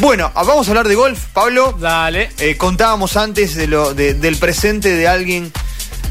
Bueno, 0.00 0.30
ah, 0.34 0.44
vamos 0.44 0.66
a 0.66 0.70
hablar 0.70 0.88
de 0.88 0.94
golf, 0.94 1.26
Pablo. 1.34 1.74
Dale. 1.78 2.30
Eh, 2.38 2.56
contábamos 2.56 3.16
antes 3.16 3.54
de 3.54 3.66
lo, 3.66 3.92
de- 3.94 4.14
del 4.14 4.36
presente 4.36 4.94
de 4.96 5.06
alguien 5.06 5.52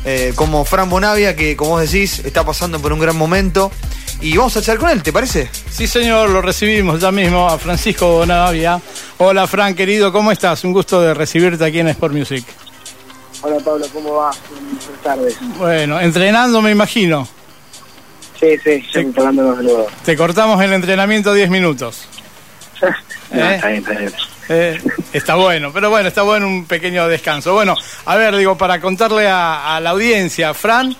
eh, 0.05 0.31
como 0.35 0.63
Fran 0.63 0.89
Bonavia, 0.89 1.35
que 1.35 1.55
como 1.57 1.71
vos 1.71 1.81
decís, 1.81 2.19
está 2.19 2.45
pasando 2.45 2.79
por 2.79 2.93
un 2.93 2.99
gran 2.99 3.15
momento. 3.17 3.71
Y 4.21 4.35
vamos 4.37 4.55
a 4.57 4.61
charlar 4.61 4.79
con 4.79 4.89
él, 4.91 5.01
¿te 5.01 5.11
parece? 5.13 5.49
Sí, 5.71 5.87
señor, 5.87 6.29
lo 6.29 6.41
recibimos 6.41 6.99
ya 6.99 7.11
mismo 7.11 7.47
a 7.47 7.57
Francisco 7.57 8.07
Bonavia. 8.17 8.79
Hola, 9.17 9.47
Fran, 9.47 9.73
querido, 9.75 10.11
¿cómo 10.11 10.31
estás? 10.31 10.63
Un 10.65 10.73
gusto 10.73 11.01
de 11.01 11.13
recibirte 11.13 11.63
aquí 11.65 11.79
en 11.79 11.87
Sport 11.87 12.13
Music. 12.13 12.45
Hola 13.41 13.57
Pablo, 13.63 13.85
¿cómo 13.93 14.15
va? 14.15 14.31
Buenas 14.51 15.01
tardes. 15.03 15.37
Bueno, 15.57 15.99
entrenando 16.01 16.61
me 16.61 16.71
imagino. 16.71 17.27
Sí, 18.39 18.47
sí, 18.63 18.83
ya 18.93 18.99
hablando 19.17 19.55
de 19.55 19.63
nuevo. 19.63 19.87
Te 20.03 20.15
cortamos 20.17 20.61
el 20.61 20.73
entrenamiento 20.73 21.33
10 21.33 21.49
minutos. 21.49 22.01
No, 23.31 23.41
¿Eh? 23.49 23.55
está 23.55 23.67
bien, 23.67 23.79
está 23.87 23.99
bien. 23.99 24.13
Eh, 24.49 24.81
está 25.13 25.35
bueno, 25.35 25.71
pero 25.71 25.89
bueno, 25.91 26.07
está 26.07 26.23
bueno 26.23 26.47
un 26.47 26.65
pequeño 26.65 27.07
descanso. 27.07 27.53
Bueno, 27.53 27.75
a 28.05 28.15
ver, 28.15 28.35
digo, 28.35 28.57
para 28.57 28.81
contarle 28.81 29.27
a, 29.27 29.75
a 29.75 29.79
la 29.79 29.91
audiencia, 29.91 30.53
Fran, 30.55 30.95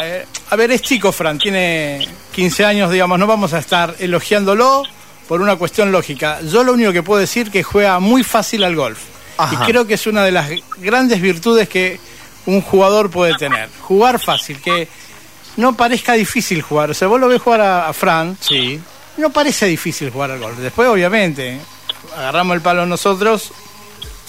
eh, 0.00 0.26
a 0.50 0.56
ver, 0.56 0.72
es 0.72 0.82
chico 0.82 1.12
Fran, 1.12 1.38
tiene 1.38 2.06
15 2.32 2.64
años, 2.64 2.90
digamos, 2.90 3.18
no 3.18 3.26
vamos 3.26 3.52
a 3.52 3.58
estar 3.60 3.94
elogiándolo 4.00 4.82
por 5.28 5.40
una 5.40 5.56
cuestión 5.56 5.92
lógica. 5.92 6.40
Yo 6.42 6.64
lo 6.64 6.72
único 6.72 6.92
que 6.92 7.02
puedo 7.02 7.20
decir 7.20 7.50
que 7.50 7.62
juega 7.62 8.00
muy 8.00 8.24
fácil 8.24 8.64
al 8.64 8.74
golf. 8.74 8.98
Ajá. 9.36 9.54
Y 9.54 9.66
creo 9.70 9.86
que 9.86 9.94
es 9.94 10.06
una 10.08 10.24
de 10.24 10.32
las 10.32 10.50
grandes 10.78 11.20
virtudes 11.20 11.68
que 11.68 12.00
un 12.46 12.60
jugador 12.62 13.10
puede 13.10 13.34
tener. 13.34 13.68
Jugar 13.82 14.18
fácil, 14.18 14.60
que 14.60 14.88
no 15.56 15.76
parezca 15.76 16.14
difícil 16.14 16.62
jugar. 16.62 16.90
O 16.90 16.94
sea, 16.94 17.06
vos 17.06 17.20
lo 17.20 17.28
ves 17.28 17.40
jugar 17.40 17.60
a, 17.60 17.88
a 17.88 17.92
Fran, 17.92 18.36
Sí. 18.40 18.80
No 19.18 19.30
parece 19.30 19.66
difícil 19.66 20.10
jugar 20.10 20.30
al 20.30 20.38
golf. 20.38 20.58
Después, 20.58 20.88
obviamente, 20.88 21.58
agarramos 22.16 22.54
el 22.56 22.62
palo 22.62 22.86
nosotros 22.86 23.52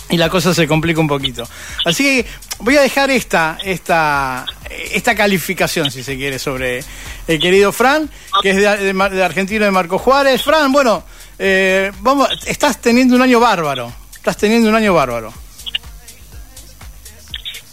y 0.10 0.18
la 0.18 0.30
cosa 0.30 0.54
se 0.54 0.68
complica 0.68 1.00
un 1.00 1.08
poquito. 1.08 1.48
Así 1.86 2.04
que 2.04 2.26
voy 2.60 2.78
a 2.78 2.82
dejar 2.82 3.12
esta, 3.12 3.58
esta, 3.64 4.46
esta 4.92 5.16
calificación, 5.16 5.92
si 5.92 6.04
se 6.04 6.16
quiere, 6.18 6.40
sobre 6.40 6.84
el 7.28 7.40
querido 7.40 7.72
Fran, 7.72 8.10
que 8.42 8.50
es 8.52 8.56
de, 8.58 8.94
de, 8.94 9.10
de 9.10 9.24
argentino 9.24 9.66
de 9.66 9.72
Marco 9.72 9.98
Juárez. 9.98 10.42
Fran, 10.42 10.72
bueno, 10.72 11.04
eh, 11.38 11.92
vamos, 12.00 12.28
estás 12.46 12.82
teniendo 12.82 13.16
un 13.16 13.22
año 13.22 13.40
bárbaro. 13.40 13.94
Estás 14.16 14.38
teniendo 14.38 14.68
un 14.70 14.76
año 14.76 14.94
bárbaro. 14.94 15.32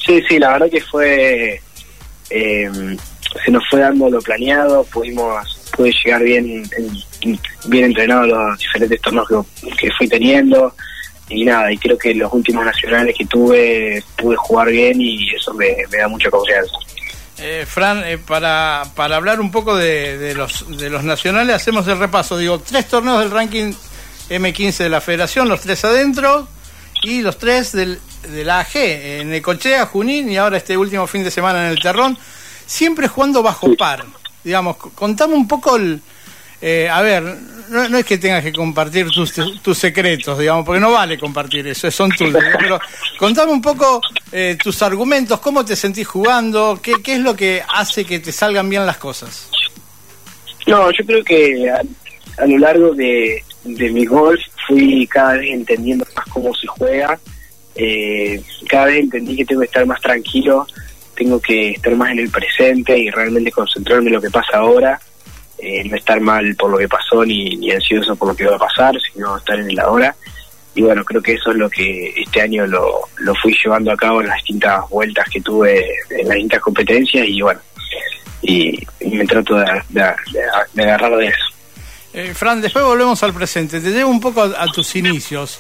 Sí, 0.07 0.23
sí, 0.29 0.39
la 0.39 0.53
verdad 0.53 0.71
que 0.71 0.81
fue. 0.81 1.61
eh, 2.31 2.97
se 3.45 3.51
nos 3.51 3.63
fue 3.69 3.81
dando 3.81 4.09
lo 4.09 4.21
planeado, 4.21 4.85
pudimos 4.85 5.56
pude 5.77 5.93
llegar 6.05 6.23
bien 6.23 6.65
en- 6.77 7.41
bien 7.67 7.85
entrenado 7.85 8.23
a 8.23 8.27
los 8.27 8.59
diferentes 8.59 9.01
torneos 9.01 9.27
que, 9.29 9.71
que 9.77 9.91
fui 9.93 10.09
teniendo 10.09 10.75
y 11.29 11.45
nada, 11.45 11.73
y 11.73 11.79
creo 11.79 11.99
que 11.99 12.15
los 12.15 12.33
últimos 12.33 12.65
nacionales 12.65 13.15
que 13.19 13.25
tuve 13.27 14.03
pude 14.17 14.37
jugar 14.37 14.69
bien 14.69 15.01
y 15.01 15.29
eso 15.35 15.53
me, 15.55 15.69
me 15.91 15.99
da 15.99 16.07
mucha 16.09 16.31
confianza. 16.31 16.73
Eh, 17.39 17.65
Fran, 17.69 18.03
eh, 18.05 18.17
para, 18.19 18.85
para 18.95 19.17
hablar 19.17 19.41
un 19.41 19.51
poco 19.51 19.75
de, 19.77 20.17
de 20.19 20.35
los, 20.35 20.79
de 20.79 20.89
los 20.89 21.03
nacionales, 21.05 21.55
hacemos 21.57 21.87
el 21.89 21.99
repaso. 21.99 22.39
Digo, 22.39 22.61
tres 22.61 22.87
torneos 22.89 23.19
del 23.21 23.31
ranking 23.31 23.73
M15 24.31 24.77
de 24.79 24.89
la 24.89 25.01
Federación, 25.01 25.49
los 25.49 25.61
tres 25.61 25.85
adentro 25.85 26.49
y 27.03 27.21
los 27.23 27.37
tres 27.39 27.73
del, 27.73 27.99
de 28.31 28.45
la 28.45 28.61
AG, 28.61 28.77
en 28.77 29.31
Necochea, 29.31 29.85
Junín 29.87 30.31
y 30.31 30.37
ahora 30.39 30.57
este 30.57 30.77
último 30.77 31.07
fin 31.07 31.25
de 31.25 31.31
semana 31.31 31.67
en 31.67 31.73
el 31.73 31.81
Terrón, 31.83 32.17
siempre 32.67 33.07
jugando 33.09 33.43
bajo 33.43 33.75
par. 33.77 34.05
Digamos, 34.47 34.77
contame 34.77 35.35
un 35.35 35.49
poco 35.49 35.75
el... 35.75 36.01
eh, 36.61 36.89
a 36.89 37.03
ver, 37.03 37.25
no, 37.69 37.89
no 37.89 37.99
es 37.99 38.05
que 38.05 38.17
tengas 38.17 38.45
que 38.45 38.53
compartir 38.53 39.11
tus, 39.11 39.33
tus 39.61 39.77
secretos, 39.77 40.39
digamos, 40.39 40.65
porque 40.65 40.79
no 40.81 40.93
vale 40.93 41.19
compartir 41.19 41.67
eso, 41.67 41.91
son 41.91 42.11
tuyos. 42.13 42.41
Pero 42.61 42.79
contame 43.19 43.51
un 43.51 43.61
poco 43.61 44.01
eh, 44.31 44.57
tus 44.63 44.81
argumentos, 44.83 45.41
cómo 45.41 45.65
te 45.65 45.75
sentís 45.75 46.07
jugando, 46.07 46.79
qué, 46.81 46.95
qué 47.03 47.15
es 47.15 47.21
lo 47.21 47.35
que 47.35 47.61
hace 47.75 48.05
que 48.05 48.21
te 48.21 48.31
salgan 48.31 48.71
bien 48.71 48.87
las 48.87 48.99
cosas. 48.99 49.51
No, 50.69 50.93
yo 50.93 51.05
creo 51.05 51.25
que 51.25 51.69
a, 51.69 51.83
a 52.41 52.47
lo 52.47 52.59
largo 52.59 52.95
de, 52.95 53.43
de 53.65 53.91
mi 53.91 54.07
golf 54.07 54.41
fui 54.69 55.09
cada 55.09 55.35
vez 55.35 55.51
entendiendo 55.51 56.07
más 56.15 56.25
cómo 56.27 56.55
se 56.55 56.69
juega. 56.69 57.19
Eh, 57.75 58.41
cada 58.69 58.85
vez 58.87 59.01
entendí 59.01 59.35
que 59.37 59.45
tengo 59.45 59.63
que 59.63 59.67
estar 59.67 59.85
más 59.87 60.01
tranquilo, 60.01 60.69
tengo 61.17 61.41
que 61.41 61.71
estar 61.71 61.95
más 61.97 62.11
en 62.13 62.21
el 62.21 62.31
presente 62.31 62.97
y 62.99 63.11
realmente 63.11 63.51
concentrarme 63.51 64.09
en 64.09 64.15
lo 64.15 64.21
que 64.21 64.31
pasa 64.31 64.59
ahora. 64.59 65.01
eh, 65.59 65.83
no 65.89 65.97
estar 65.97 66.21
mal 66.21 66.55
por 66.57 66.71
lo 66.71 66.77
que 66.77 66.87
pasó 66.89 67.25
ni, 67.25 67.71
ansioso 67.73 68.15
por 68.15 68.29
lo 68.29 68.37
que 68.37 68.45
va 68.47 68.57
a 68.57 68.59
pasar, 68.59 68.95
sino 69.13 69.37
estar 69.39 69.59
en 69.59 69.71
el 69.71 69.79
ahora. 69.81 70.15
Y 70.75 70.83
bueno, 70.83 71.03
creo 71.03 71.23
que 71.23 71.33
eso 71.33 71.51
es 71.51 71.57
lo 71.57 71.71
que 71.71 72.13
este 72.15 72.43
año 72.43 72.67
lo, 72.67 73.01
lo 73.19 73.35
fui 73.37 73.57
llevando 73.65 73.91
a 73.91 73.97
cabo 73.97 74.21
en 74.21 74.27
las 74.29 74.37
distintas 74.37 74.87
vueltas 74.91 75.27
que 75.33 75.41
tuve 75.41 75.83
en 76.11 76.29
las 76.29 76.35
distintas 76.35 76.61
competencias 76.61 77.27
y 77.27 77.41
bueno, 77.41 77.59
y, 78.43 78.79
me 79.01 79.25
trato 79.27 79.55
de, 79.57 79.65
de, 79.89 80.03
de- 80.03 80.43
de 80.75 80.83
agarrar 80.85 81.17
de 81.17 81.27
eso. 81.29 81.45
Eh, 82.13 82.35
Fran, 82.35 82.61
después 82.61 82.85
volvemos 82.85 83.23
al 83.23 83.33
presente. 83.33 83.81
Te 83.81 83.91
llevo 83.91 84.11
un 84.11 84.21
poco 84.21 84.43
a, 84.43 84.63
a 84.63 84.67
tus 84.67 84.95
inicios. 84.97 85.59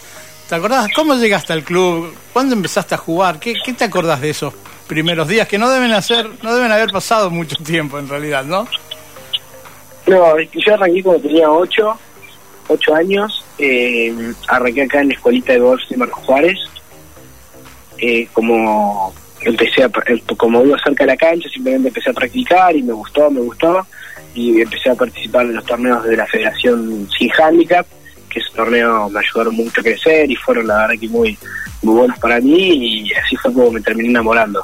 ¿Te 0.48 0.54
acordás 0.54 0.88
cómo 0.94 1.14
llegaste 1.14 1.52
al 1.54 1.64
club? 1.64 2.14
¿Cuándo 2.34 2.54
empezaste 2.54 2.94
a 2.94 2.98
jugar? 2.98 3.40
¿Qué, 3.40 3.54
qué 3.64 3.72
te 3.72 3.84
acordás 3.84 4.20
de 4.20 4.30
esos 4.30 4.52
primeros 4.86 5.28
días 5.28 5.48
que 5.48 5.58
no 5.58 5.70
deben 5.70 5.92
hacer, 5.92 6.28
no 6.42 6.54
deben 6.54 6.72
haber 6.72 6.90
pasado 6.90 7.30
mucho 7.30 7.56
tiempo 7.56 7.98
en 7.98 8.08
realidad, 8.08 8.44
¿no? 8.44 8.66
No, 10.06 10.38
yo 10.38 10.74
arranqué 10.74 11.02
cuando 11.02 11.22
tenía 11.22 11.50
8, 11.50 11.98
ocho 12.68 12.94
años, 12.94 13.44
eh, 13.58 14.32
arranqué 14.48 14.82
acá 14.82 15.00
en 15.00 15.08
la 15.08 15.14
escuelita 15.14 15.52
de 15.52 15.58
golf 15.58 15.82
de 15.88 15.96
Marcos 15.96 16.24
Juárez, 16.24 16.58
eh, 17.98 18.28
como 18.32 19.12
empecé 19.40 19.82
a, 19.82 19.90
como 20.36 20.62
vivo 20.62 20.76
cerca 20.78 21.04
de 21.04 21.12
la 21.12 21.16
cancha, 21.16 21.48
simplemente 21.48 21.88
empecé 21.88 22.10
a 22.10 22.14
practicar 22.14 22.76
y 22.76 22.82
me 22.82 22.92
gustó, 22.92 23.30
me 23.30 23.40
gustó, 23.40 23.86
y 24.34 24.60
empecé 24.60 24.90
a 24.90 24.94
participar 24.94 25.46
en 25.46 25.54
los 25.54 25.64
torneos 25.64 26.04
de 26.04 26.16
la 26.16 26.26
Federación 26.26 27.08
Sin 27.18 27.30
Handicap, 27.32 27.86
que 28.30 28.40
esos 28.40 28.52
torneos 28.52 29.10
me 29.10 29.20
ayudaron 29.20 29.56
mucho 29.56 29.80
a 29.80 29.84
crecer 29.84 30.30
y 30.30 30.36
fueron 30.36 30.66
la 30.66 30.78
verdad 30.78 31.00
que 31.00 31.08
muy, 31.08 31.38
muy 31.82 31.94
buenos 31.94 32.18
para 32.18 32.40
mí 32.40 33.06
y 33.08 33.12
así 33.14 33.36
fue 33.36 33.52
como 33.52 33.70
me 33.72 33.80
terminé 33.80 34.10
enamorando. 34.10 34.62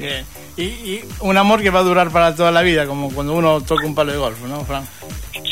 Bien. 0.00 0.24
Y, 0.56 0.62
y 0.62 1.04
un 1.20 1.36
amor 1.36 1.62
que 1.62 1.70
va 1.70 1.80
a 1.80 1.82
durar 1.82 2.10
para 2.10 2.34
toda 2.34 2.50
la 2.50 2.62
vida, 2.62 2.86
como 2.86 3.12
cuando 3.12 3.34
uno 3.34 3.60
toca 3.60 3.84
un 3.86 3.94
palo 3.94 4.10
de 4.12 4.18
golf, 4.18 4.38
¿no, 4.42 4.64
Fran? 4.64 4.86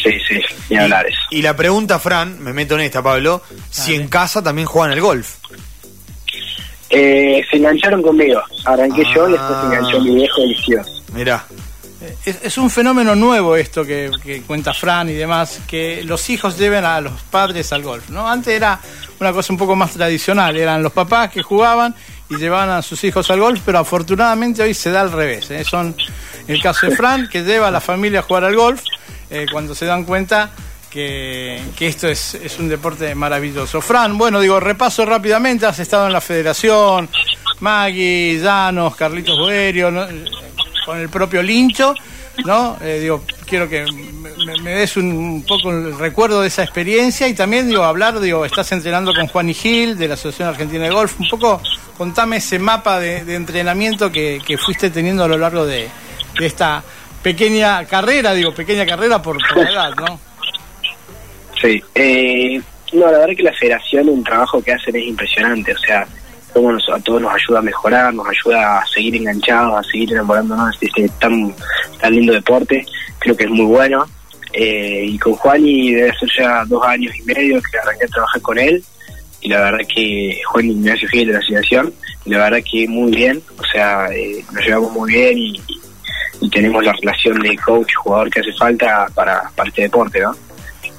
Sí, 0.03 0.10
sí, 0.26 0.41
ni 0.70 0.76
hablar 0.78 1.06
eso. 1.06 1.19
Y 1.31 1.42
la 1.42 1.54
pregunta, 1.54 1.98
Fran, 1.98 2.42
me 2.42 2.53
meto 2.53 2.75
en 2.75 2.81
esta, 2.82 3.03
Pablo, 3.03 3.42
si 3.70 3.94
en 3.94 4.08
casa 4.08 4.42
también 4.42 4.66
juegan 4.66 4.92
el 4.92 5.00
golf. 5.00 5.37
Eh, 6.91 7.42
se 7.50 7.56
engancharon 7.58 8.03
conmigo. 8.03 8.41
Arranqué 8.64 9.03
yo 9.14 9.28
y 9.28 9.32
después 9.32 9.50
Ah. 9.53 9.60
se 9.69 9.76
enganchó 9.76 10.00
mi 10.00 10.14
viejo 10.14 10.42
tíos. 10.64 11.03
Mirá. 11.12 11.44
Es, 12.25 12.38
es 12.44 12.58
un 12.58 12.70
fenómeno 12.70 13.14
nuevo 13.16 13.56
esto 13.56 13.84
que, 13.84 14.10
que 14.22 14.42
cuenta 14.42 14.72
Fran 14.72 15.08
y 15.10 15.14
demás, 15.14 15.60
que 15.66 16.03
los 16.04 16.31
hijos 16.31 16.56
lleven 16.56 16.84
a 16.84 17.00
los 17.00 17.12
padres 17.25 17.72
al 17.72 17.82
golf, 17.82 18.08
¿no? 18.08 18.28
Antes 18.28 18.54
era 18.54 18.78
una 19.19 19.32
cosa 19.32 19.53
un 19.53 19.58
poco 19.58 19.75
más 19.75 19.91
tradicional, 19.92 20.56
eran 20.56 20.82
los 20.82 20.92
papás 20.92 21.28
que 21.31 21.42
jugaban 21.42 21.94
y 22.30 22.36
llevaban 22.36 22.70
a 22.70 22.82
sus 22.82 23.02
hijos 23.04 23.30
al 23.30 23.40
golf, 23.40 23.62
pero 23.64 23.78
afortunadamente 23.78 24.62
hoy 24.62 24.74
se 24.74 24.90
da 24.90 25.00
al 25.00 25.12
revés. 25.12 25.50
¿eh? 25.50 25.64
Son 25.64 25.94
el 26.46 26.62
caso 26.62 26.86
de 26.86 26.96
Fran, 26.96 27.28
que 27.28 27.42
lleva 27.42 27.68
a 27.68 27.70
la 27.70 27.80
familia 27.80 28.20
a 28.20 28.22
jugar 28.22 28.44
al 28.44 28.56
golf, 28.56 28.82
eh, 29.30 29.46
cuando 29.50 29.74
se 29.74 29.86
dan 29.86 30.04
cuenta 30.04 30.50
que, 30.90 31.60
que 31.76 31.86
esto 31.86 32.08
es, 32.08 32.34
es 32.34 32.58
un 32.58 32.68
deporte 32.68 33.14
maravilloso. 33.14 33.80
Fran, 33.80 34.16
bueno, 34.16 34.40
digo, 34.40 34.60
repaso 34.60 35.04
rápidamente, 35.04 35.66
has 35.66 35.78
estado 35.78 36.06
en 36.06 36.12
la 36.12 36.20
federación, 36.20 37.08
Maggie, 37.60 38.38
Llanos, 38.40 38.94
Carlitos 38.96 39.38
Boerio, 39.38 39.90
¿no? 39.90 40.06
con 40.84 40.98
el 40.98 41.08
propio 41.08 41.42
Lincho, 41.42 41.94
¿no? 42.44 42.78
Eh, 42.80 43.00
digo, 43.00 43.24
quiero 43.44 43.68
que 43.68 43.84
me, 44.62 44.75
des 44.75 44.97
un, 44.97 45.44
poco 45.47 45.70
el 45.70 45.98
recuerdo 45.98 46.42
de 46.42 46.48
esa 46.48 46.62
experiencia 46.62 47.28
y 47.28 47.34
también, 47.34 47.69
digo, 47.69 47.84
hablar, 47.84 48.20
digo, 48.20 48.44
estás 48.44 48.70
entrenando 48.72 49.12
con 49.14 49.26
Juan 49.26 49.49
y 49.49 49.55
Gil 49.55 49.99
de 49.99 50.08
la 50.08 50.14
Asociación 50.14 50.49
Argentina 50.49 50.84
de 50.84 50.90
Golf, 50.90 51.19
un 51.20 51.28
poco 51.28 51.61
contame 51.96 52.37
ese 52.37 52.58
mapa 52.58 52.99
de, 53.00 53.34
entrenamiento 53.34 54.11
que, 54.11 54.40
que 54.46 54.56
fuiste 54.56 54.90
teniendo 54.90 55.25
a 55.25 55.28
lo 55.28 55.38
largo 55.38 55.67
de, 55.67 55.88
esta 56.40 56.82
pequeña 57.22 57.84
carrera, 57.84 58.32
digo, 58.34 58.55
pequeña 58.55 58.87
carrera 58.87 59.20
por, 59.20 59.37
por 59.38 59.62
la 59.64 59.70
edad, 59.70 59.94
¿no? 59.96 60.20
Sí. 61.61 61.82
Eh, 61.94 62.61
no, 62.93 63.06
la 63.06 63.19
verdad 63.19 63.37
que 63.37 63.43
la 63.43 63.52
federación, 63.52 64.08
un 64.08 64.25
trabajo 64.25 64.62
que 64.62 64.72
hacen 64.72 64.96
es 64.96 65.05
impresionante. 65.05 65.72
O 65.72 65.78
sea, 65.78 66.06
cómo 66.52 66.72
nos- 66.72 66.88
a 66.88 66.99
todos 67.00 67.20
nos 67.20 67.34
ayuda 67.34 67.58
a 67.58 67.62
mejorar, 67.62 68.14
nos 68.14 68.26
ayuda 68.28 68.78
a 68.78 68.87
seguir 68.87 69.17
enganchados, 69.17 69.78
a 69.78 69.90
seguir 69.90 70.12
enamorándonos 70.12 70.78
de 70.78 70.87
este 70.87 71.08
tan, 71.20 71.55
tan 72.00 72.12
lindo 72.12 72.32
deporte. 72.32 72.87
Creo 73.19 73.37
que 73.37 73.44
es 73.44 73.50
muy 73.50 73.67
bueno. 73.67 74.06
Eh, 74.52 75.04
y 75.06 75.18
con 75.18 75.34
Juan 75.34 75.64
y 75.64 75.92
debe 75.92 76.12
ser 76.18 76.28
ya 76.38 76.64
dos 76.66 76.84
años 76.84 77.14
y 77.16 77.22
medio 77.22 77.60
que 77.60 77.78
arranqué 77.78 78.04
a 78.04 78.08
trabajar 78.08 78.42
con 78.42 78.58
él. 78.58 78.82
Y 79.40 79.48
la 79.48 79.60
verdad 79.60 79.86
que 79.94 80.40
Juan 80.46 80.70
Ignacio 80.70 81.08
Gil 81.08 81.28
de 81.28 81.32
la 81.34 81.38
asociación, 81.38 81.92
y 82.24 82.30
la 82.30 82.38
verdad 82.38 82.58
que 82.70 82.88
muy 82.88 83.12
bien. 83.14 83.40
O 83.58 83.64
sea, 83.72 84.08
eh, 84.12 84.44
nos 84.52 84.64
llevamos 84.64 84.92
muy 84.92 85.12
bien 85.12 85.38
y, 85.38 85.60
y 86.40 86.50
tenemos 86.50 86.84
la 86.84 86.92
relación 86.92 87.38
de 87.40 87.56
coach-jugador 87.56 88.30
que 88.30 88.40
hace 88.40 88.52
falta 88.54 89.06
para, 89.14 89.50
para 89.54 89.68
este 89.68 89.82
deporte, 89.82 90.20
¿no? 90.20 90.32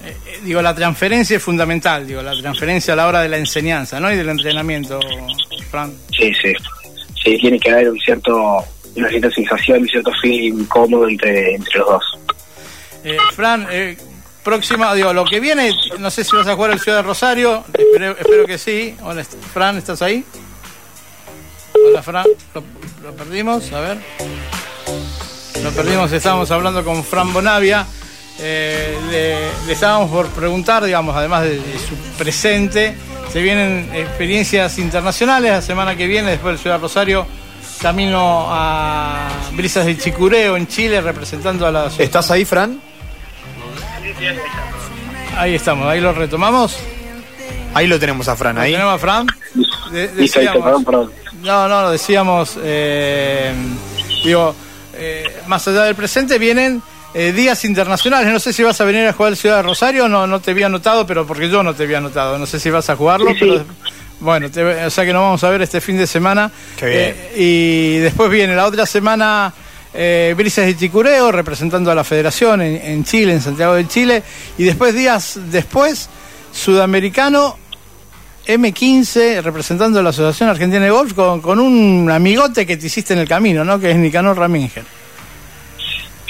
Eh, 0.03 0.15
digo, 0.43 0.61
la 0.61 0.73
transferencia 0.73 1.37
es 1.37 1.43
fundamental, 1.43 2.07
digo, 2.07 2.21
la 2.21 2.39
transferencia 2.39 2.93
a 2.93 2.97
la 2.97 3.07
hora 3.07 3.21
de 3.21 3.29
la 3.29 3.37
enseñanza, 3.37 3.99
¿no? 3.99 4.11
Y 4.11 4.15
del 4.15 4.29
entrenamiento, 4.29 4.99
Fran. 5.69 5.93
Sí, 6.17 6.31
sí. 6.41 6.53
Sí, 7.21 7.37
tiene 7.37 7.59
que 7.59 7.69
haber 7.69 7.89
un 7.89 7.99
cierto, 7.99 8.63
una 8.95 9.09
cierta 9.09 9.29
sensación, 9.31 9.81
un 9.81 9.87
cierto 9.87 10.11
feeling 10.21 10.63
cómodo 10.65 11.09
entre, 11.09 11.55
entre 11.55 11.79
los 11.79 11.87
dos. 11.87 12.19
Eh, 13.03 13.17
Fran, 13.33 13.67
eh, 13.69 13.97
próxima, 14.43 14.93
digo, 14.93 15.13
lo 15.13 15.25
que 15.25 15.39
viene, 15.39 15.73
no 15.99 16.11
sé 16.11 16.23
si 16.23 16.35
vas 16.35 16.47
a 16.47 16.55
jugar 16.55 16.71
el 16.71 16.79
Ciudad 16.79 16.97
de 16.97 17.03
Rosario, 17.03 17.63
espero, 17.73 18.17
espero 18.17 18.45
que 18.45 18.57
sí. 18.57 18.95
Hola, 19.01 19.23
Fran, 19.53 19.77
¿estás 19.77 20.01
ahí? 20.01 20.23
Hola, 21.87 22.03
Fran, 22.03 22.25
lo, 22.53 23.11
perdimos, 23.13 23.71
a 23.71 23.79
ver. 23.79 23.97
Lo 25.63 25.71
perdimos, 25.71 26.11
estábamos 26.11 26.51
hablando 26.51 26.83
con 26.83 27.03
Fran 27.03 27.31
Bonavia. 27.31 27.85
Eh, 28.41 28.97
le, 29.11 29.71
estábamos 29.71 30.09
por 30.09 30.27
preguntar, 30.27 30.83
digamos, 30.83 31.15
además 31.15 31.43
de, 31.43 31.59
de 31.59 31.79
su 31.79 31.95
presente, 32.17 32.95
se 33.31 33.41
vienen 33.41 33.89
experiencias 33.93 34.77
internacionales 34.77 35.51
la 35.51 35.61
semana 35.61 35.95
que 35.95 36.07
viene, 36.07 36.31
después 36.31 36.53
del 36.53 36.59
Ciudad 36.59 36.77
de 36.77 36.81
Rosario, 36.81 37.27
camino 37.81 38.47
a 38.49 39.29
Brisas 39.53 39.85
de 39.85 39.97
Chicureo 39.97 40.57
en 40.57 40.67
Chile, 40.67 41.01
representando 41.01 41.65
a 41.65 41.71
la 41.71 41.91
¿Estás 41.97 42.31
ahí, 42.31 42.45
Fran? 42.45 42.88
Ahí 45.37 45.55
estamos, 45.55 45.87
ahí 45.87 46.01
lo 46.01 46.11
retomamos. 46.13 46.77
Ahí 47.73 47.87
lo 47.87 47.99
tenemos 47.99 48.27
a 48.27 48.35
Fran, 48.35 48.55
¿Lo 48.55 48.61
ahí. 48.61 48.71
tenemos 48.73 48.95
a 48.95 48.97
Fran? 48.97 49.27
De- 49.91 50.07
decíamos-. 50.15 50.83
No, 51.41 51.67
no, 51.69 51.81
lo 51.83 51.91
decíamos, 51.91 52.57
eh, 52.61 53.53
digo, 54.25 54.53
eh, 54.95 55.23
más 55.47 55.65
allá 55.67 55.83
del 55.83 55.95
presente 55.95 56.37
vienen 56.39 56.81
eh, 57.13 57.31
días 57.31 57.63
internacionales. 57.63 58.31
No 58.33 58.39
sé 58.39 58.51
si 58.53 58.63
vas 58.63 58.81
a 58.81 58.85
venir 58.85 59.07
a 59.07 59.13
jugar 59.13 59.31
al 59.31 59.37
Ciudad 59.37 59.57
de 59.57 59.61
Rosario, 59.63 60.09
no, 60.09 60.27
no 60.27 60.39
te 60.41 60.51
había 60.51 60.65
anotado, 60.65 61.05
pero 61.07 61.25
porque 61.25 61.47
yo 61.49 61.63
no 61.63 61.73
te 61.75 61.83
había 61.83 61.99
anotado. 61.99 62.37
No 62.37 62.45
sé 62.45 62.59
si 62.59 62.69
vas 62.69 62.89
a 62.89 62.95
jugarlo, 62.95 63.27
Sí, 63.31 63.35
sí. 63.39 63.39
pero 63.41 63.65
bueno, 64.19 64.49
te- 64.51 64.85
o 64.85 64.89
sea 64.89 65.05
que 65.05 65.13
nos 65.13 65.21
vamos 65.21 65.43
a 65.43 65.49
ver 65.49 65.61
este 65.61 65.79
fin 65.79 65.97
de 65.97 66.07
semana. 66.07 66.51
Qué 66.77 66.85
bien. 66.87 66.99
Eh, 67.01 67.33
y 67.37 67.97
después 67.99 68.29
viene 68.29 68.55
la 68.55 68.65
otra 68.65 68.85
semana 68.85 69.53
eh, 69.93 70.33
Brisas 70.37 70.65
de 70.65 70.77
Chicureo, 70.77 71.31
representando 71.31 71.91
a 71.91 71.95
la 71.95 72.03
federación 72.03 72.61
en, 72.61 73.03
Chile, 73.03 73.33
en 73.33 73.41
Santiago 73.41 73.73
de 73.73 73.87
Chile. 73.87 74.23
Y 74.57 74.63
después, 74.63 74.93
días 74.93 75.39
después, 75.51 76.09
Sudamericano 76.51 77.57
M15, 78.45 79.41
representando 79.41 79.99
a 79.99 80.03
la 80.03 80.09
Asociación 80.09 80.49
Argentina 80.49 80.83
de 80.83 80.91
Golf, 80.91 81.13
con, 81.13 81.59
un 81.59 82.09
amigote 82.11 82.65
que 82.65 82.77
te 82.77 82.87
hiciste 82.87 83.13
en 83.13 83.19
el 83.19 83.27
camino, 83.27 83.63
¿no? 83.63 83.79
Que 83.79 83.91
es 83.91 83.97
Nicanor 83.97 84.37
Raminger. 84.37 84.83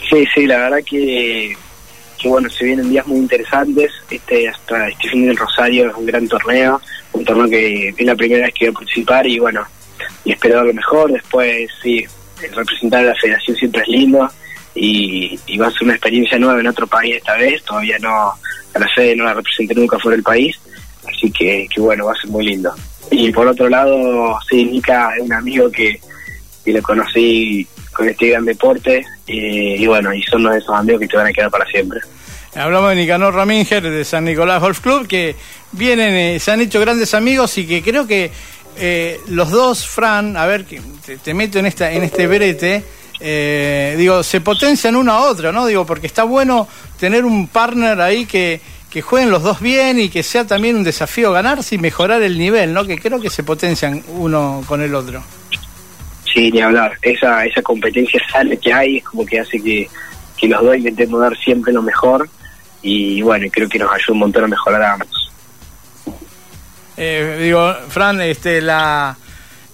Sí, 0.10 0.26
sí, 0.34 0.46
la 0.48 0.58
verdad 0.58 0.80
que, 0.86 1.56
que 2.18 2.28
bueno, 2.28 2.50
se 2.50 2.66
vienen 2.66 2.90
días 2.90 3.06
muy 3.08 3.20
interesantes. 3.20 3.92
Este 4.10 4.50
hasta 4.50 4.88
este 4.90 5.10
fin 5.10 5.28
del 5.28 5.38
Rosario 5.38 5.90
es 5.90 5.96
un 5.96 6.06
gran 6.06 6.28
torneo, 6.28 6.82
un 7.14 7.24
torneo 7.24 7.48
que 7.48 7.90
es 7.90 8.06
la 8.06 8.16
primera 8.16 8.46
vez 8.46 8.54
que 8.54 8.66
voy 8.66 8.76
a 8.76 8.80
participar 8.80 9.28
y 9.28 9.40
bueno, 9.40 9.66
y 10.26 10.32
espero 10.32 10.64
lo 10.64 10.74
mejor. 10.74 11.12
Después, 11.12 11.70
sí, 11.82 12.06
representar 12.54 13.02
a 13.02 13.10
la 13.10 13.16
federación 13.16 13.58
siempre 13.58 13.82
es 13.82 13.88
lindo 13.88 14.30
y, 14.76 15.40
y 15.48 15.58
va 15.58 15.68
a 15.68 15.72
ser 15.72 15.84
una 15.84 15.94
experiencia 15.94 16.38
nueva 16.40 16.60
en 16.60 16.68
otro 16.68 16.88
país 16.88 17.18
esta 17.18 17.36
vez. 17.36 17.64
Todavía 17.64 17.98
no, 18.00 18.34
a 18.74 18.80
la 18.80 18.88
Fede 18.96 19.16
no 19.16 19.26
la 19.26 19.34
representé 19.34 19.76
nunca 19.76 20.00
fuera 20.00 20.16
del 20.16 20.24
país, 20.24 20.60
así 21.08 21.32
que, 21.32 21.68
que 21.74 21.82
bueno, 21.82 22.06
va 22.06 22.14
a 22.14 22.22
ser 22.22 22.30
muy 22.30 22.46
lindo. 22.46 22.74
Y 23.12 23.32
por 23.32 23.48
otro 23.48 23.68
lado, 23.70 24.38
sí, 24.50 24.66
Nika 24.66 25.16
es 25.16 25.24
un 25.24 25.34
amigo 25.34 25.70
que, 25.72 26.00
que 26.64 26.74
lo 26.74 26.82
conocí 26.82 27.68
con 27.92 28.08
este 28.08 28.30
gran 28.30 28.46
deporte 28.46 29.06
eh, 29.28 29.76
y 29.78 29.88
bueno, 29.88 30.14
y 30.14 30.22
son 30.24 30.42
uno 30.42 30.54
esos 30.54 30.76
amigos 30.76 31.02
que 31.02 31.08
te 31.08 31.18
van 31.18 31.28
a 31.28 31.34
quedar 31.34 31.50
para 31.50 31.66
siempre. 31.66 32.00
Hablamos 32.56 32.90
de 32.90 32.96
Nicanor 32.96 33.34
Raminger, 33.36 33.84
de 33.84 34.04
San 34.04 34.26
Nicolás 34.26 34.60
Golf 34.60 34.80
Club, 34.80 35.08
que 35.08 35.36
vienen, 35.72 36.16
eh, 36.16 36.40
se 36.40 36.52
han 36.52 36.62
hecho 36.62 36.80
grandes 36.80 37.14
amigos 37.14 37.58
y 37.58 37.68
que 37.68 37.84
creo 37.84 38.08
que 38.08 38.32
eh, 38.78 39.20
los 39.28 39.50
dos, 39.52 39.88
Fran, 39.88 40.38
a 40.38 40.46
ver, 40.46 40.66
te, 40.66 41.18
te 41.18 41.34
meto 41.34 41.60
en, 41.60 41.66
esta, 41.66 41.92
en 41.92 42.04
este 42.04 42.28
brete, 42.28 42.84
eh, 43.20 43.96
digo, 43.98 44.24
se 44.24 44.42
potencian 44.42 44.96
uno 44.96 45.12
a 45.12 45.30
otro, 45.30 45.52
¿no? 45.52 45.66
Digo, 45.66 45.86
porque 45.86 46.08
está 46.08 46.24
bueno 46.24 46.68
tener 47.00 47.26
un 47.26 47.48
partner 47.48 48.00
ahí 48.00 48.26
que, 48.26 48.62
que 48.90 49.02
jueguen 49.02 49.30
los 49.30 49.44
dos 49.44 49.60
bien 49.60 50.00
y 50.00 50.10
que 50.10 50.24
sea 50.24 50.46
también 50.46 50.78
un 50.78 50.84
desafío 50.84 51.32
ganarse 51.32 51.76
y 51.76 51.78
mejorar 51.78 52.22
el 52.22 52.38
nivel, 52.38 52.74
¿no? 52.74 52.86
Que 52.86 52.98
creo 52.98 53.20
que 53.20 53.30
se 53.30 53.44
potencian 53.44 54.04
uno 54.08 54.64
con 54.68 54.82
el 54.82 54.96
otro. 54.96 55.22
Sí, 56.34 56.52
ni 56.52 56.62
hablar. 56.62 56.98
Esa, 57.02 57.46
esa 57.46 57.62
competencia 57.62 58.22
sale 58.32 58.58
que 58.58 58.72
hay 58.72 58.98
es 58.98 59.04
como 59.04 59.26
que 59.26 59.40
hace 59.40 59.62
que, 59.62 59.90
que 60.38 60.48
los 60.48 60.62
dos 60.64 60.78
intentemos 60.78 61.20
dar 61.20 61.38
siempre 61.38 61.74
lo 61.74 61.82
mejor 61.82 62.30
y 62.82 63.22
bueno, 63.22 63.48
creo 63.52 63.68
que 63.68 63.80
nos 63.80 63.92
ayuda 63.92 64.14
un 64.14 64.20
montón 64.20 64.44
a 64.46 64.48
mejorar 64.48 64.82
a 64.82 64.94
ambos. 64.94 65.32
Eh, 67.00 67.38
digo, 67.42 67.74
Fran, 67.90 68.22
este, 68.22 68.62
la, 68.62 69.16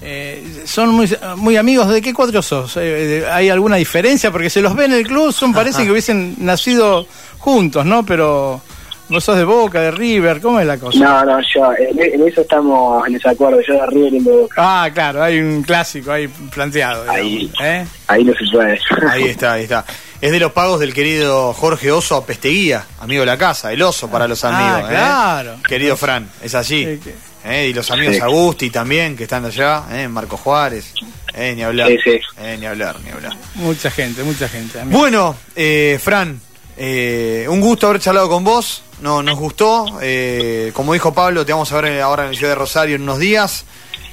eh, 0.02 0.62
son 0.66 0.90
muy, 0.92 1.10
muy 1.38 1.58
amigos. 1.58 1.90
¿De 1.90 2.02
qué 2.02 2.14
cuatro 2.14 2.42
sos? 2.42 2.78
Eh, 2.78 2.82
de- 2.82 3.28
¿Hay 3.30 3.50
alguna 3.50 3.78
diferencia? 3.78 4.32
Porque 4.32 4.50
se 4.50 4.62
los 4.62 4.76
ve 4.76 4.86
en 4.86 4.94
el 4.94 5.08
club, 5.08 5.34
son 5.34 5.54
parecen 5.54 5.86
que 5.86 5.92
hubiesen 5.92 6.36
nacido 6.40 7.08
juntos, 7.40 7.86
¿no? 7.86 8.06
Pero 8.06 8.62
vos 9.10 9.24
sos 9.24 9.38
de 9.38 9.44
Boca, 9.44 9.80
de 9.82 9.92
River, 9.92 10.42
¿cómo 10.42 10.60
es 10.60 10.66
la 10.68 10.78
cosa? 10.78 10.98
No, 11.00 11.26
no, 11.26 11.40
yo, 11.54 11.72
en, 11.78 12.00
en 12.00 12.28
eso 12.28 12.42
estamos 12.42 13.06
en 13.08 13.14
desacuerdo. 13.14 13.60
Yo 13.68 13.74
de 13.74 13.86
River 13.88 14.14
y 14.14 14.20
de 14.20 14.32
Boca. 14.32 14.56
Ah, 14.58 14.90
claro, 14.94 15.24
hay 15.24 15.40
un 15.40 15.64
clásico 15.64 16.12
ahí 16.12 16.28
planteado. 16.28 17.04
digamos, 17.04 17.20
Ahí. 17.22 17.52
¿eh? 17.64 17.86
Ahí 18.08 18.24
no 18.24 18.34
se 18.34 18.46
puede. 18.52 18.80
Ahí 19.10 19.24
está, 19.26 19.54
ahí 19.54 19.64
está. 19.64 19.84
Es 20.22 20.32
de 20.32 20.40
los 20.40 20.54
pagos 20.54 20.80
del 20.80 20.94
querido 20.94 21.54
Jorge 21.54 21.92
Oso 21.92 22.16
a 22.16 22.26
Pesteguía, 22.26 22.86
amigo 23.00 23.20
de 23.22 23.26
la 23.28 23.38
casa, 23.38 23.72
el 23.74 23.82
oso 23.82 24.10
para 24.10 24.28
los 24.28 24.44
Ah, 24.44 24.50
amigos. 24.76 24.90
¿eh? 24.90 24.94
claro. 24.94 25.56
Querido 25.68 25.98
Fran, 25.98 26.30
es 26.42 26.56
así. 26.56 27.00
¿Eh? 27.44 27.68
Y 27.70 27.74
los 27.74 27.92
amigos. 27.92 28.20
Agusti 28.22 28.70
también, 28.72 29.16
que 29.16 29.24
están 29.24 29.46
allá, 29.46 29.84
¿eh? 29.92 30.08
Marco 30.08 30.38
Juárez, 30.38 30.94
¿eh? 31.34 31.54
ni 31.56 31.62
hablar. 31.64 31.90
Sí, 31.90 31.98
sí. 32.04 32.20
¿eh? 32.40 32.58
Ni 32.60 32.66
hablar, 32.66 32.96
ni 33.04 33.12
hablar. 33.12 33.34
Mucha 33.56 33.92
gente, 33.92 34.24
mucha 34.24 34.48
gente. 34.50 34.80
amigo. 34.80 34.98
Bueno, 34.98 35.36
eh, 35.56 36.00
Fran, 36.02 36.40
eh, 36.78 37.46
un 37.48 37.62
gusto 37.62 37.88
haber 37.88 38.02
charlado 38.02 38.30
con 38.30 38.44
vos. 38.44 38.82
No, 39.02 39.22
nos 39.22 39.38
gustó. 39.38 39.86
Eh, 40.02 40.72
como 40.74 40.94
dijo 40.94 41.14
Pablo, 41.14 41.46
te 41.46 41.52
vamos 41.52 41.72
a 41.72 41.82
ver 41.82 42.02
ahora 42.02 42.24
en 42.26 42.32
la 42.32 42.38
ciudad 42.38 42.54
de 42.54 42.56
Rosario 42.56 42.96
en 42.96 43.04
unos 43.04 43.20
días. 43.20 43.66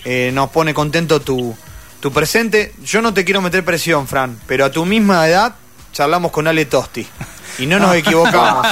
Eh, 0.04 0.30
nos 0.34 0.50
pone 0.50 0.74
contento 0.74 1.20
tu, 1.20 1.56
tu 2.00 2.12
presente. 2.12 2.74
Yo 2.84 3.00
no 3.00 3.14
te 3.14 3.24
quiero 3.24 3.40
meter 3.40 3.64
presión, 3.64 4.06
Fran, 4.08 4.38
pero 4.46 4.64
a 4.66 4.70
tu 4.72 4.84
misma 4.84 5.26
edad 5.26 5.54
charlamos 5.92 6.30
con 6.32 6.46
Ale 6.48 6.64
Tosti. 6.66 7.06
Y 7.58 7.66
no 7.66 7.78
nos 7.78 7.94
equivocamos. 7.96 8.66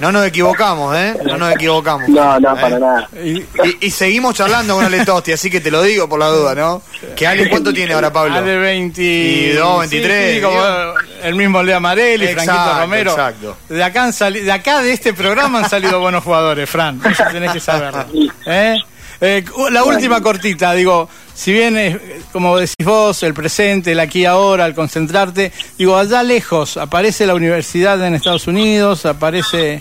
No 0.00 0.12
nos 0.12 0.26
equivocamos, 0.26 0.94
¿eh? 0.96 1.14
No 1.24 1.38
nos 1.38 1.52
equivocamos. 1.54 2.08
No, 2.10 2.38
no, 2.38 2.56
¿Eh? 2.56 2.60
para 2.60 2.78
nada. 2.78 3.08
Y- 3.24 3.38
Y, 3.38 3.46
y 3.80 3.90
seguimos 3.90 4.34
charlando 4.34 4.74
con 4.74 4.84
Ale 4.84 5.04
Tosti, 5.04 5.32
así 5.32 5.50
que 5.50 5.60
te 5.60 5.70
lo 5.70 5.82
digo 5.82 6.08
por 6.08 6.18
la 6.20 6.26
duda, 6.28 6.54
¿no? 6.54 6.82
Que 7.16 7.26
Ale, 7.26 7.48
¿cuánto 7.48 7.72
tiene 7.72 7.94
ahora, 7.94 8.12
Pablo? 8.12 8.42
De 8.42 8.56
22, 8.58 9.80
23, 9.80 10.28
Sí, 10.30 10.34
sí, 10.36 10.42
como 10.42 10.56
digo. 10.60 10.94
el 11.22 11.34
mismo 11.36 11.62
Lea 11.62 11.80
Marelli, 11.80 12.26
Exacto, 12.26 12.52
Franquito 12.52 12.80
Romero. 12.80 13.10
exacto. 13.12 13.56
De 13.68 13.82
acá, 13.84 14.04
han 14.04 14.12
sali- 14.12 14.40
de 14.40 14.52
acá, 14.52 14.82
de 14.82 14.92
este 14.92 15.14
programa, 15.14 15.60
han 15.60 15.70
salido 15.70 15.98
buenos 16.00 16.22
jugadores, 16.22 16.68
Fran. 16.68 17.00
Eso 17.10 17.24
tenés 17.32 17.52
que 17.52 17.60
saberlo. 17.60 18.04
¿Eh? 18.46 18.76
Eh, 19.20 19.44
la 19.70 19.82
última 19.84 20.20
cortita, 20.20 20.72
digo, 20.74 21.08
si 21.38 21.52
bien, 21.52 21.76
es, 21.76 21.96
como 22.32 22.56
decís 22.58 22.74
vos, 22.84 23.22
el 23.22 23.32
presente, 23.32 23.92
el 23.92 24.00
aquí 24.00 24.24
ahora, 24.24 24.64
al 24.64 24.74
concentrarte, 24.74 25.52
digo, 25.78 25.96
allá 25.96 26.24
lejos 26.24 26.76
aparece 26.76 27.26
la 27.26 27.34
universidad 27.36 28.04
en 28.04 28.16
Estados 28.16 28.48
Unidos, 28.48 29.06
aparece 29.06 29.80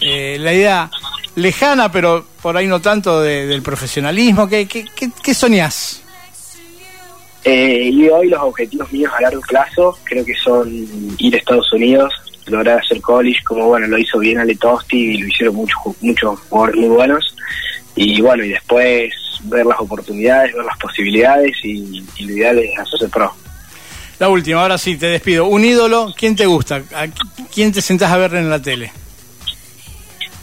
eh, 0.00 0.38
la 0.40 0.54
idea 0.54 0.90
lejana, 1.34 1.92
pero 1.92 2.24
por 2.40 2.56
ahí 2.56 2.66
no 2.66 2.80
tanto 2.80 3.20
de- 3.20 3.46
del 3.46 3.60
profesionalismo. 3.60 4.48
¿Qué, 4.48 4.66
qué, 4.66 4.86
qué, 5.22 5.34
soñás? 5.34 6.00
Eh, 7.44 7.90
y 7.92 8.08
hoy 8.08 8.28
los 8.30 8.40
objetivos 8.40 8.90
míos 8.90 9.12
a 9.14 9.20
largo 9.20 9.42
plazo 9.42 9.98
creo 10.04 10.24
que 10.24 10.34
son 10.42 10.86
ir 11.18 11.34
a 11.34 11.38
Estados 11.38 11.70
Unidos, 11.74 12.14
lograr 12.46 12.78
hacer 12.78 13.02
college, 13.02 13.40
como 13.44 13.66
bueno, 13.68 13.86
lo 13.88 13.98
hizo 13.98 14.18
bien 14.18 14.38
Ale 14.38 14.54
Tosti 14.56 14.96
y 14.96 15.18
lo 15.18 15.28
hicieron 15.28 15.54
muchos 15.56 15.76
muchos 16.00 16.40
jugadores 16.48 16.76
muy 16.80 16.88
buenos. 16.88 17.36
Y 17.96 18.20
bueno, 18.22 18.42
y 18.44 18.48
después 18.48 19.12
ver 19.44 19.66
las 19.66 19.78
oportunidades, 19.80 20.54
ver 20.54 20.64
las 20.64 20.78
posibilidades 20.78 21.52
y, 21.62 22.04
y 22.16 22.24
lo 22.24 22.32
ideal 22.32 22.58
es 22.58 22.78
hacerse 22.78 23.08
pro. 23.08 23.34
La 24.18 24.28
última, 24.28 24.62
ahora 24.62 24.78
sí, 24.78 24.96
te 24.96 25.06
despido. 25.06 25.46
Un 25.46 25.64
ídolo, 25.64 26.12
¿quién 26.16 26.36
te 26.36 26.46
gusta? 26.46 26.76
¿A 26.76 27.06
qui- 27.06 27.48
quién 27.52 27.72
te 27.72 27.80
sentás 27.82 28.12
a 28.12 28.16
ver 28.16 28.34
en 28.36 28.48
la 28.48 28.60
tele? 28.62 28.92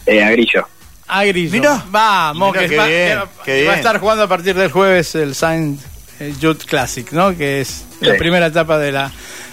Eh, 0.06 0.24
a 0.24 0.30
Grillo. 0.32 0.68
A 1.08 1.24
Grillo. 1.26 1.52
Mirá. 1.52 1.84
Vamos, 1.90 2.52
Mirá 2.54 2.64
que, 2.64 2.70
qué 2.70 2.78
va, 2.78 2.88
bien, 2.88 3.20
que 3.46 3.52
qué 3.62 3.68
va 3.68 3.74
a 3.74 3.76
estar 3.78 4.00
jugando 4.00 4.24
a 4.24 4.28
partir 4.28 4.56
del 4.56 4.72
jueves 4.72 5.16
el 5.16 5.36
Saint 5.36 5.80
eh, 6.20 6.34
Jude 6.42 6.66
Classic, 6.66 7.12
¿no? 7.12 7.36
Que 7.38 7.62
es 7.62 7.86
la 8.02 8.16
primera 8.18 8.48
etapa 8.48 8.78
de 8.78 8.92
la 8.92 9.12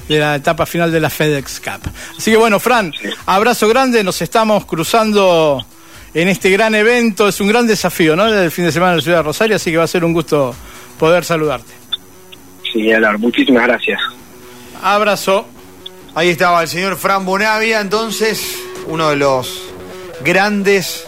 de 0.08 0.18
la 0.18 0.36
etapa 0.36 0.64
final 0.64 0.90
de 0.90 1.00
la 1.00 1.10
FedEx 1.10 1.60
Cup. 1.60 1.90
Así 2.16 2.30
que 2.30 2.36
bueno, 2.38 2.58
Fran, 2.58 2.92
abrazo 3.26 3.68
grande, 3.68 4.02
nos 4.02 4.22
estamos 4.22 4.64
cruzando 4.64 5.64
en 6.14 6.28
este 6.28 6.50
gran 6.50 6.74
evento, 6.74 7.28
es 7.28 7.40
un 7.40 7.48
gran 7.48 7.66
desafío, 7.66 8.16
¿no? 8.16 8.26
El 8.26 8.50
fin 8.50 8.64
de 8.64 8.72
semana 8.72 8.92
en 8.92 8.98
la 8.98 9.02
ciudad 9.02 9.18
de 9.18 9.22
Rosario, 9.24 9.56
así 9.56 9.70
que 9.70 9.76
va 9.76 9.84
a 9.84 9.88
ser 9.88 10.04
un 10.04 10.12
gusto 10.12 10.54
poder 10.98 11.24
saludarte. 11.24 11.72
Sí, 12.72 12.92
hablar. 12.92 13.18
Muchísimas 13.18 13.66
gracias. 13.66 14.00
Abrazo. 14.82 15.46
Ahí 16.14 16.30
estaba 16.30 16.62
el 16.62 16.68
señor 16.68 16.96
Fran 16.96 17.24
Bonavia, 17.24 17.80
entonces, 17.80 18.58
uno 18.86 19.10
de 19.10 19.16
los 19.16 19.62
grandes 20.24 21.06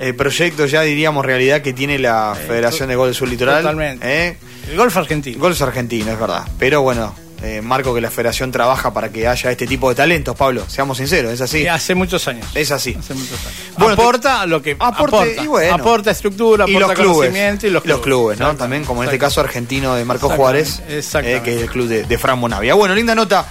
eh, 0.00 0.12
proyectos, 0.14 0.70
ya 0.70 0.82
diríamos 0.82 1.24
realidad, 1.24 1.60
que 1.60 1.72
tiene 1.72 1.98
la 1.98 2.34
Federación 2.34 2.88
de 2.88 2.96
Golf 2.96 3.16
Sur 3.16 3.28
Litoral. 3.28 3.62
Totalmente. 3.62 4.28
¿eh? 4.28 4.36
El 4.70 4.76
golf 4.76 4.96
argentino. 4.96 5.38
Golf 5.38 5.60
argentino, 5.62 6.10
es 6.10 6.18
verdad. 6.18 6.48
Pero 6.58 6.82
bueno, 6.82 7.14
eh, 7.42 7.60
marco 7.62 7.94
que 7.94 8.00
la 8.00 8.10
Federación 8.10 8.50
trabaja 8.52 8.92
para 8.92 9.10
que 9.10 9.26
haya 9.26 9.50
este 9.50 9.66
tipo 9.66 9.88
de 9.88 9.94
talentos, 9.94 10.36
Pablo. 10.36 10.64
Seamos 10.68 10.98
sinceros, 10.98 11.32
es 11.32 11.40
así. 11.40 11.60
Sí, 11.60 11.66
hace 11.66 11.94
muchos 11.94 12.26
años. 12.28 12.46
Es 12.54 12.70
así. 12.70 12.96
Hace 12.98 13.14
muchos 13.14 13.38
años. 13.46 13.58
Bueno, 13.78 13.96
te- 13.96 14.02
aporta 14.02 14.46
lo 14.46 14.60
que 14.62 14.76
Aporte, 14.78 15.16
aporta. 15.16 15.42
y 15.42 15.46
bueno. 15.46 15.74
aporta 15.74 16.10
estructura, 16.10 16.64
y 16.68 16.76
aporta 16.76 16.88
los 16.88 16.96
clubes, 16.98 17.28
conocimiento 17.30 17.66
y 17.66 17.70
los 17.70 18.00
clubes. 18.00 18.38
¿no? 18.38 18.54
También, 18.56 18.84
como 18.84 19.02
en 19.02 19.08
este 19.08 19.18
caso 19.18 19.40
argentino 19.40 19.94
de 19.94 20.04
Marco 20.04 20.28
Juárez, 20.30 20.82
eh, 20.88 21.40
que 21.44 21.56
es 21.56 21.62
el 21.62 21.70
club 21.70 21.88
de, 21.88 22.04
de 22.04 22.18
Fran 22.18 22.38
Monavia. 22.38 22.74
Bueno, 22.74 22.94
linda 22.94 23.14
nota 23.14 23.46